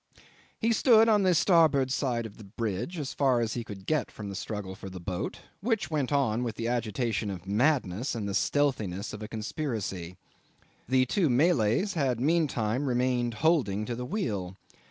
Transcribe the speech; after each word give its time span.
'He 0.57 0.73
stood 0.73 1.07
on 1.07 1.21
the 1.21 1.35
starboard 1.35 1.91
side 1.91 2.25
of 2.25 2.37
the 2.37 2.43
bridge, 2.43 2.97
as 2.97 3.13
far 3.13 3.39
as 3.39 3.53
he 3.53 3.63
could 3.63 3.85
get 3.85 4.09
from 4.09 4.29
the 4.29 4.35
struggle 4.35 4.73
for 4.73 4.89
the 4.89 4.99
boat, 4.99 5.41
which 5.59 5.91
went 5.91 6.11
on 6.11 6.43
with 6.43 6.55
the 6.55 6.67
agitation 6.67 7.29
of 7.29 7.45
madness 7.45 8.15
and 8.15 8.27
the 8.27 8.33
stealthiness 8.33 9.13
of 9.13 9.21
a 9.21 9.27
conspiracy. 9.27 10.17
The 10.89 11.05
two 11.05 11.29
Malays 11.29 11.93
had 11.93 12.19
meantime 12.19 12.87
remained 12.89 13.35
holding 13.45 13.85
to 13.85 13.95
the 13.95 14.03
wheel. 14.07 14.57